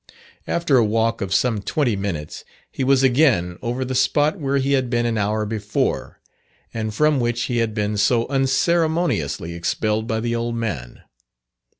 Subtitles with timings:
[0.47, 4.71] After a walk of some twenty minutes, he was again over the spot where he
[4.73, 6.19] had been an hour before,
[6.73, 11.03] and from which he had been so unceremoniously expelled by the old man.